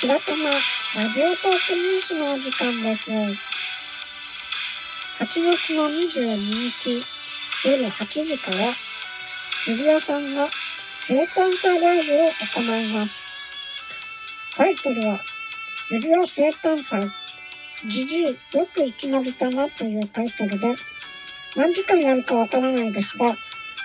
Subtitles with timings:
[0.00, 3.10] 白玉ラジオトークニュースのお時間です。
[5.22, 7.04] 8月の22日
[7.68, 8.56] 夜8時から
[9.68, 10.48] 指輪さんが
[11.02, 14.56] 生誕祭ライブを行います。
[14.56, 15.20] タイトルは
[15.90, 17.06] 指輪生誕祭
[17.86, 18.32] じじいよ
[18.72, 20.74] く生き延びたなというタイトルで
[21.56, 23.36] 何時間やるかわからないですが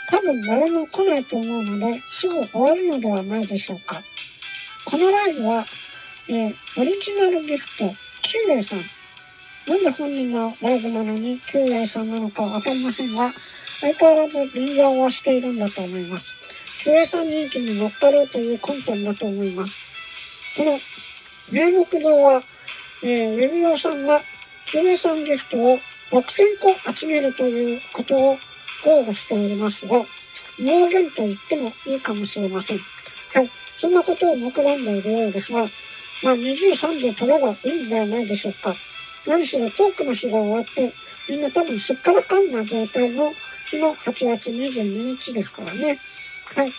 [0.08, 4.02] 多分誰も来ないと思うので、すぐ終わるのではないでしょうか。
[4.86, 5.66] このライブは、
[6.28, 7.84] えー、オリジナルギフト、
[8.24, 8.80] キュウエイさん。
[9.68, 13.32] なんで本人のライブなのにキュウエイさんなのかわかりませんが、
[13.82, 16.34] 相変わらず便乗をしているんだと思います。
[16.84, 20.56] キュウエイさん人気に乗っかろうという魂胆だと思います。
[20.58, 20.80] この
[21.52, 22.42] 名目上は、
[23.04, 24.20] えー、指輪さんが
[24.66, 25.78] キュウエイさんギフトを
[26.12, 28.38] 6000個集めるということを
[28.84, 29.98] 豪語しておりますが、
[30.60, 32.80] 盲言と言ってもいいかもしれません。
[33.34, 33.50] はい。
[33.78, 35.66] そんなことを目論んでいるようですが、
[36.26, 38.74] まあ20、30取ればいいんではないでしょうか。
[39.28, 40.92] 何しろトークの日が終わって、
[41.30, 43.32] みんな多分すっからかんな状態の
[43.70, 46.00] 日の8月22日ですからね。
[46.56, 46.72] はい。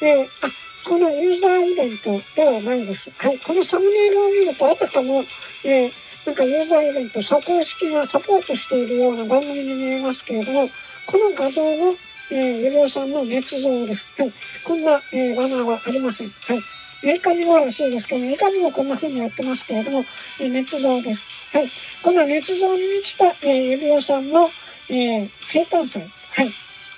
[0.00, 3.10] で、あ、このユーザーイベントではないです。
[3.16, 3.38] はい。
[3.38, 5.24] このサムネイルを見ると、あたかも、
[5.64, 5.92] えー、
[6.26, 10.68] なんかユーザーイベント、サ公式がサポートしているような番組に見えますけれども、
[11.06, 11.94] この画像の、
[12.32, 14.06] えー、ゆりおさんの捏造です。
[14.18, 14.32] はい。
[14.64, 16.28] こんな、えー、バナーはありません。
[16.28, 16.60] はい。
[17.02, 20.04] いかにもらしいですけど、いかにもこんな風にやってますけれども、
[20.40, 21.56] えー、捏造です。
[21.56, 21.68] はい。
[22.02, 24.50] この捏造に満ちた、えー、ゆりおさんの、
[24.88, 26.02] え、生誕祭。
[26.02, 26.50] はい。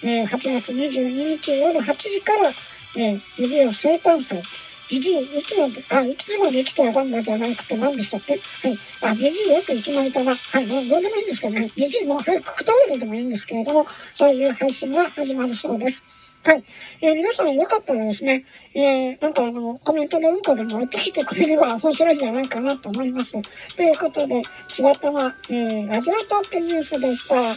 [0.03, 2.49] えー、8月22日夜8時から、
[2.97, 4.43] えー、ゆりお生誕祭。
[4.91, 8.35] じじい、いつまで、あ、いつまで生きてやがんだじゃなくて何でしたっけ？
[8.35, 8.39] は
[8.75, 8.79] い。
[9.01, 10.35] あ、じじいよく生き延びたな。
[10.35, 10.67] はい。
[10.67, 11.71] もうどうでもいいんですけどね。
[11.75, 16.05] じじいもう早くくたわれでもいいんですけれども、そういう配信が始まるそうです。
[16.45, 16.65] はい。
[17.01, 18.45] えー、皆さんよかったらですね、
[18.75, 23.41] えー、なんかあの、コメントでうんこでも送ってきてくれれば面白いんじゃないかなと思います。
[23.77, 27.37] ということで、ちばたま、えー、ラジオトークニュースでした。
[27.37, 27.57] はい。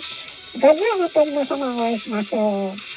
[0.00, 2.95] それではまた皆様お会いしましょう。